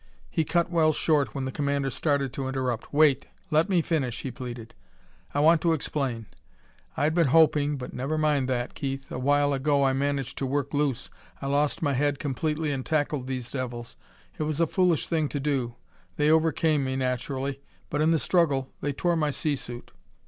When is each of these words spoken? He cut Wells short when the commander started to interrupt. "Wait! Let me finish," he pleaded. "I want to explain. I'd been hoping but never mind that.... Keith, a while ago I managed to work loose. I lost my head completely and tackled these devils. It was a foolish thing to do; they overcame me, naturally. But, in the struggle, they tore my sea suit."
He 0.31 0.43
cut 0.43 0.71
Wells 0.71 0.95
short 0.95 1.35
when 1.35 1.45
the 1.45 1.51
commander 1.51 1.91
started 1.91 2.33
to 2.33 2.47
interrupt. 2.47 2.91
"Wait! 2.91 3.27
Let 3.51 3.69
me 3.69 3.83
finish," 3.83 4.21
he 4.23 4.31
pleaded. 4.31 4.73
"I 5.31 5.39
want 5.41 5.61
to 5.61 5.73
explain. 5.73 6.25
I'd 6.97 7.13
been 7.13 7.27
hoping 7.27 7.77
but 7.77 7.93
never 7.93 8.17
mind 8.17 8.49
that.... 8.49 8.73
Keith, 8.73 9.11
a 9.11 9.19
while 9.19 9.53
ago 9.53 9.83
I 9.83 9.93
managed 9.93 10.39
to 10.39 10.47
work 10.47 10.73
loose. 10.73 11.11
I 11.39 11.45
lost 11.45 11.83
my 11.83 11.93
head 11.93 12.17
completely 12.17 12.71
and 12.71 12.83
tackled 12.83 13.27
these 13.27 13.51
devils. 13.51 13.95
It 14.39 14.41
was 14.41 14.59
a 14.59 14.65
foolish 14.65 15.05
thing 15.05 15.29
to 15.29 15.39
do; 15.39 15.75
they 16.15 16.31
overcame 16.31 16.83
me, 16.83 16.95
naturally. 16.95 17.61
But, 17.91 18.01
in 18.01 18.09
the 18.09 18.17
struggle, 18.17 18.71
they 18.81 18.93
tore 18.93 19.15
my 19.15 19.29
sea 19.29 19.55
suit." 19.55 19.91